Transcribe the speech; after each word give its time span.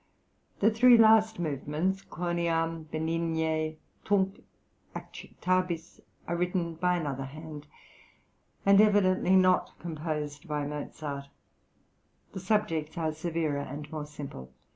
The 0.61 0.71
three 0.71 0.97
last 0.97 1.37
movements, 1.37 2.01
Quoniam, 2.01 2.85
Benigne, 2.89 3.77
Tunc 4.03 4.43
acceptabis, 4.95 5.99
are 6.27 6.35
written 6.35 6.73
by 6.73 6.95
another 6.95 7.25
hand, 7.25 7.67
and 8.65 8.81
evidently 8.81 9.35
not 9.35 9.77
composed 9.77 10.47
by 10.47 10.65
Mozart; 10.65 11.25
the 12.33 12.39
subjects 12.39 12.97
are 12.97 13.11
severer 13.13 13.59
and 13.59 13.91
more 13.91 14.07
simple. 14.07 14.51